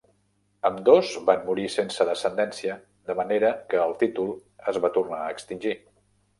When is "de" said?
3.11-3.19